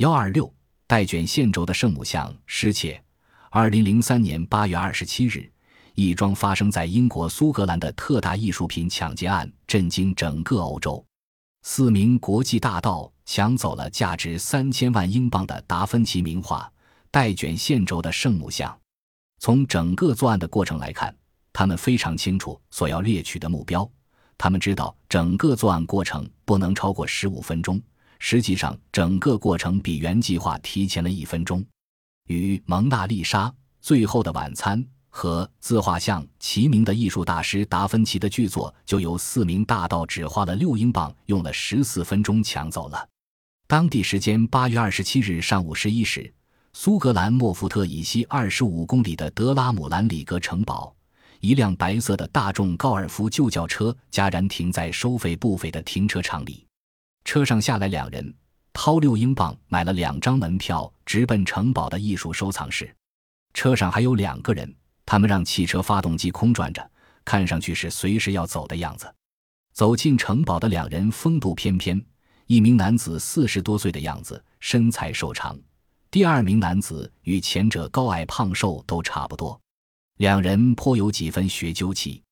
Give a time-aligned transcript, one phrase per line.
[0.00, 0.50] 幺二六
[0.86, 3.04] 带卷线轴的圣母像失窃。
[3.50, 5.52] 二零零三年八月二十七日，
[5.94, 11.04] 一桩发生在英国苏格兰的特大艺术品抢劫案震惊整个欧洲。
[11.64, 16.72] 四名国际大盗抢走了价值三千万英镑的达芬奇名画
[17.10, 18.72] 《带卷线轴的圣母像》。
[19.38, 21.14] 从整个作案的过程来看，
[21.52, 23.86] 他们非常清楚所要猎取的目标。
[24.38, 27.78] 他们知道整个作案过程不能超过十五分钟。
[28.20, 31.64] 实际上，整个过程比原计划提前了一分钟。
[32.28, 33.46] 与《蒙娜丽莎》
[33.80, 43.08] 《最后的晚餐》和自画像齐名的艺术大师达芬奇的巨作，就由四名大盗只花了六英镑，用了十四分钟抢走了。
[43.66, 46.32] 当地时间八月二十七日上午十一时，
[46.72, 50.94] 苏格兰莫福特以西二十五公里的德拉姆兰里格城堡，
[51.40, 56.64] 一辆白色的大众高尔夫旧轿车戛然停在收费不菲的停车场里，
[57.24, 58.34] 车上下来两人。
[58.72, 62.94] 掏六英镑买了两张门票，直奔城堡的艺术收藏室。
[63.52, 64.72] 车上还有两个人，
[65.04, 66.90] 他们让汽车发动机空转着，
[67.24, 69.12] 看上去是随时要走的样子。
[69.72, 72.00] 走进城堡的两人风度翩翩，
[72.46, 75.56] 一名男子四十多岁的样子，身材瘦长；
[76.10, 79.60] 第二名男子与前者高矮胖瘦都差不多，
[80.18, 82.22] 两人颇有几分学究气。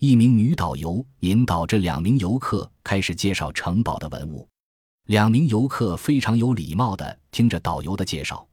[0.00, 4.48] 一名女导游引导着两名游客开始介绍城堡的文物。
[5.06, 8.46] 两名游客非常有礼貌地听着导游的介绍，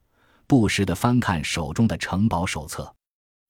[0.48, 2.92] 不时地翻看手中的城堡手册。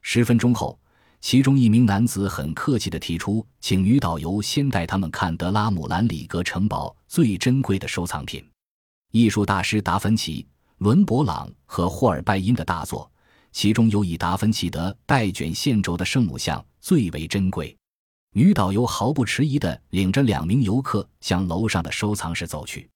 [0.02, 0.78] 十分钟后，
[1.22, 8.46] 其中一名男子很客气地提出，请女导游先带他们看德拉姆兰里格城堡最珍贵的收藏品——
[9.10, 13.10] 艺术大师达芬奇、伦勃朗和霍尔拜因的大作，
[13.52, 17.74] 其中有以达芬奇的带卷线轴的圣母像最为珍贵。
[18.36, 22.86] 女导游毫不迟疑地领着两名游客向楼上的收藏室走去。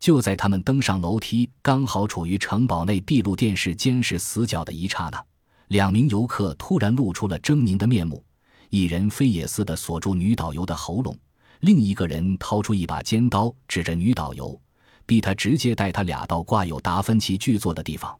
[0.00, 5.22] 就在他们登上楼梯，刚好处于城堡内闭路电视监视死角的一刹那，
[5.66, 8.24] 两名游客突然露出了狰狞的面目。
[8.70, 11.14] 一人飞也似的锁住女导游的喉咙，
[11.60, 14.58] 另一个人掏出一把尖刀，指着女导游，
[15.04, 18.18] 逼她直接带他俩到挂有达芬奇巨作的地方。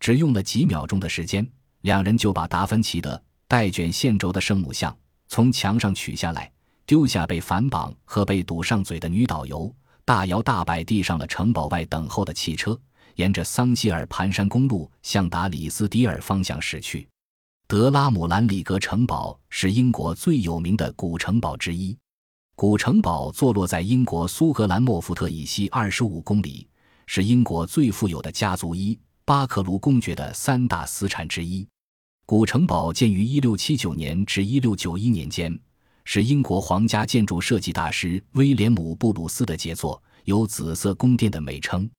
[0.00, 1.48] 只用了几秒钟的时间，
[1.82, 4.92] 两人就把达芬奇的带卷线轴的圣母像
[5.30, 6.50] 从墙上取下来，
[6.84, 9.72] 丢下被反绑和被堵上嘴的女导游。
[10.04, 12.76] 大摇大摆地上了城堡外等候的汽车，
[13.14, 17.08] 沿着桑希尔盘山公路向达里斯迪尔方向驶去。
[17.68, 21.96] 德拉姆兰里格城堡是英国最有名的古城堡之一。
[22.56, 26.68] 古城堡坐落在英国苏格兰莫福特以西二十五公里，
[27.06, 31.64] 是英国最富有的家族一巴克卢公爵的三大私产之一。
[32.30, 35.58] 古城堡建于一六七九年至一六九一年间。
[36.04, 41.90] 是英国皇家建筑设计大师威廉姆·布鲁斯的杰作，有“紫色宫殿”的美称。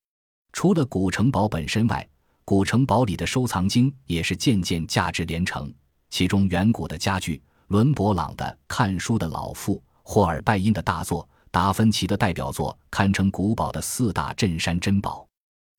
[0.54, 2.08] 除了古城堡本身外，
[2.46, 5.70] 古城堡里的收藏经也是件件价值连城。
[6.10, 15.28] 其中，远古的家具、伦勃朗的《看书的老妇》、霍尔拜因的大作、达芬奇的代表作，堪称古堡的四大镇山珍宝。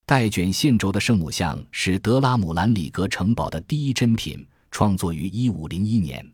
[0.04, 6.32] 带卷线轴的圣母像是德拉姆兰里格城堡的第一珍品，创作于1501年。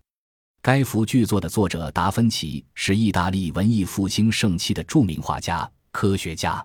[0.62, 6.64] 该幅巨作的作者达芬奇是意大利文艺复兴盛期的著名画家、科学家。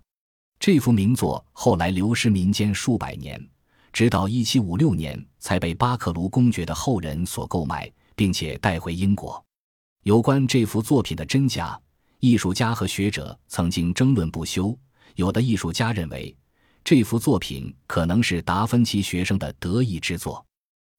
[0.60, 3.40] 这幅名作后来流失民间数百年，
[3.92, 9.44] 直到1756年才被巴克卢公爵的后人所购买，并且带回英国。
[10.04, 11.80] 有关这幅作品的真假，
[12.20, 14.76] 艺术家和学者曾经争论不休。
[15.16, 16.36] 有的艺术家认为，
[16.84, 20.46] 这幅作品可能是达芬奇学生的得意之作。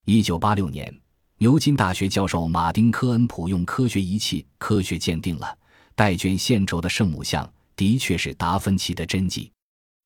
[0.07, 1.01] 1986年。
[1.39, 5.59] 牛津大学教授马丁·科恩普用科学仪器科学鉴定了
[5.97, 9.51] 带卷线轴的圣母像的确是达芬奇的真迹，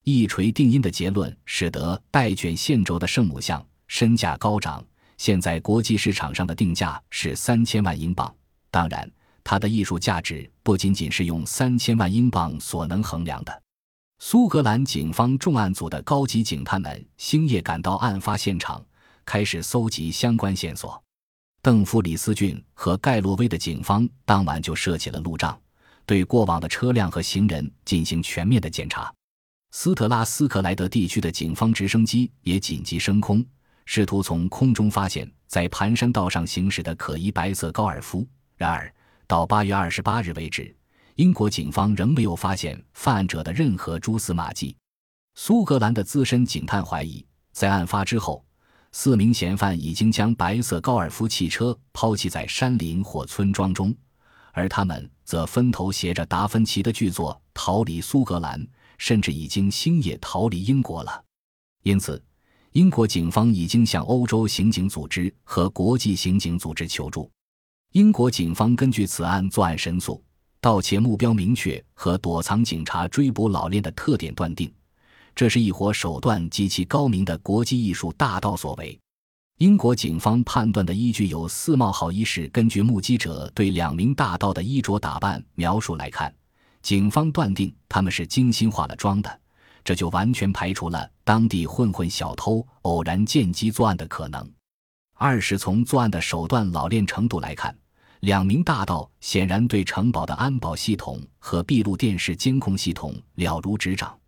[0.05, 4.83] 一锤定音的结论使得带卷线轴的圣母像身价高涨，
[5.19, 8.35] 现在国际市场上的定价是三千万英镑。
[8.71, 9.09] 当然，
[9.45, 13.63] 它的艺术价值不仅仅是用三千万英镑所能衡量的。
[14.21, 18.85] 苏格兰警方重案组的高级警探们星夜赶到案发现场，
[19.25, 21.01] 开始搜集相关线索。
[21.63, 25.57] 邓弗里斯郡和盖洛威的警方当晚就设起了路障，
[26.05, 29.13] 对过往的车辆和行人进行全面的检查。
[29.71, 33.45] 斯特拉斯克莱德地区的警方直升机也紧急升空，
[33.85, 38.27] 试图从空中发现，在盘山道上行驶的可疑白色高尔夫。
[38.57, 38.93] 然而，
[39.29, 40.75] 到八月二十八日为止，
[41.19, 44.77] 英国警方仍没有发现犯案者的任何蛛丝马迹。
[45.35, 48.45] 苏格兰的资深警探怀疑，在案发之后。
[48.93, 53.95] 四名嫌犯已经将白色高尔夫汽车抛弃在山林或村庄中，
[54.53, 58.65] 而他们则分头携着达芬奇的巨作逃离苏格兰，
[58.97, 61.23] 甚至已经星夜逃离英国了。
[61.83, 62.23] 因此，
[62.73, 67.29] 英国警方已经向欧洲刑警组织和国际刑警组织求助。
[67.93, 70.23] 英国警方根据此案作案神速、
[70.61, 74.73] 盗窃目标明确和躲藏警察追捕老练的特点，断定
[75.35, 78.99] 这是一伙手段极其高明的国际艺术大盗所为。
[79.59, 86.33] 英国警方判断的依据有四冒号：一是根据目击者对两名大盗的衣着打扮描述来看，
[86.83, 89.41] 警方断定他们是精心化了妆的，
[89.85, 94.49] 这就完全排除了当地混混小偷偶然见机作案的可能。
[95.15, 97.77] 二是从作案的手段老练程度来看，
[98.21, 104.19] 两名大盗显然对城堡的安保系统和闭路电视监控系统了如指掌，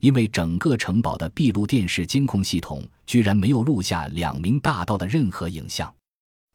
[0.00, 5.92] 因为整个城堡的闭路电视监控系统居然没有录下两名大盗的任何影像。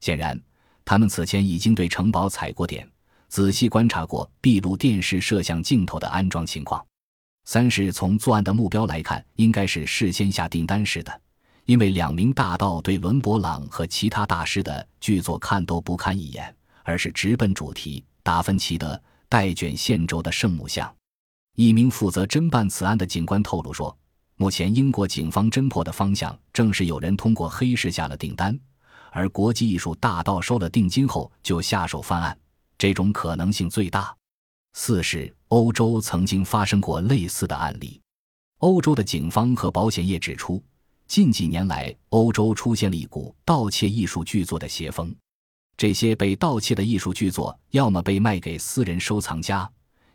[0.02, 0.40] 显然，
[0.86, 2.88] 他们此前已经对城堡踩过点，
[3.28, 6.86] 仔细观察过闭路电视摄像镜头的安装情况。
[7.46, 11.22] 三是从作案的目标来看，应该是事先下订单式的。
[11.66, 20.94] 因为两名大盗对伦勃朗和其他大师的剧作看都不看一眼，而是直奔主题——达芬奇的带卷线轴的圣母像。
[21.56, 23.96] 一名负责侦办此案的警官透露说，
[24.38, 28.60] 目前英国警方侦破的方向正是有人通过黑市下了订单，
[29.12, 32.38] 而国际艺术大盗收了定金后就下手犯案，
[32.78, 34.16] 这种可能性最大。
[34.74, 38.02] 四是欧洲曾经发生过类似的案例，
[38.58, 40.62] 欧洲的警方和保险业指出。
[41.06, 45.16] 近几年来，欧洲出现了一股盗窃艺术巨作的邪风。
[45.76, 49.70] 这些被盗窃的艺术巨作，要么被卖给私人收藏家，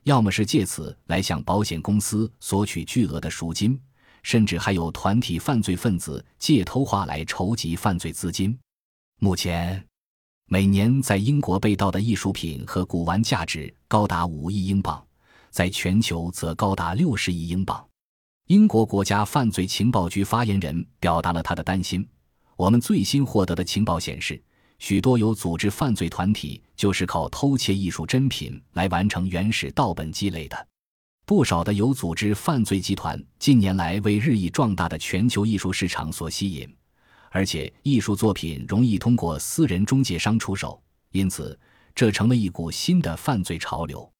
[0.05, 3.79] 要么是借此来向保险公司索取巨额的赎金，
[4.23, 8.57] 甚至还有团体犯罪分子借偷画来筹集犯罪资金。
[9.21, 9.85] 目前，
[10.47, 15.05] 每年在英国被盗的艺术品和古玩价值高达五亿英镑，
[15.51, 17.85] 在全球则高达六十亿英镑。
[18.47, 22.09] 英国国家犯罪情报局发言人表达了他的担心。
[22.57, 24.43] 我们最新获得的情报显示，
[24.79, 30.67] 许多有组织犯罪团体就是靠偷窃艺术珍品来完成原始盗本积累的。
[31.27, 36.67] 不少的有组织犯罪集团近年来为日益壮大的全球艺术市场所吸引，
[37.31, 41.59] 而且艺术作品容易通过私人中介商出手，因此
[41.95, 44.11] 这成了一股新的犯罪潮流。